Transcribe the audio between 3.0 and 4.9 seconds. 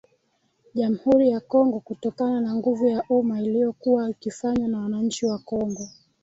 umma iliyokuwa ikifanywa na